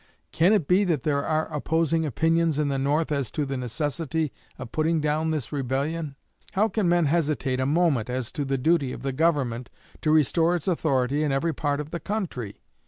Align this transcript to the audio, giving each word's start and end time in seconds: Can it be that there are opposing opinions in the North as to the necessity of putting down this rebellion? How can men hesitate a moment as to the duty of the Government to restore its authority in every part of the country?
Can 0.31 0.51
it 0.51 0.67
be 0.67 0.83
that 0.85 1.03
there 1.03 1.23
are 1.23 1.47
opposing 1.53 2.07
opinions 2.07 2.57
in 2.57 2.69
the 2.69 2.79
North 2.79 3.11
as 3.11 3.29
to 3.29 3.45
the 3.45 3.55
necessity 3.55 4.33
of 4.57 4.71
putting 4.71 4.99
down 4.99 5.29
this 5.29 5.51
rebellion? 5.51 6.15
How 6.53 6.69
can 6.69 6.89
men 6.89 7.05
hesitate 7.05 7.59
a 7.59 7.67
moment 7.67 8.09
as 8.09 8.31
to 8.31 8.43
the 8.43 8.57
duty 8.57 8.93
of 8.93 9.03
the 9.03 9.13
Government 9.13 9.69
to 10.01 10.09
restore 10.09 10.55
its 10.55 10.67
authority 10.67 11.21
in 11.21 11.31
every 11.31 11.53
part 11.53 11.79
of 11.79 11.91
the 11.91 11.99
country? 11.99 12.63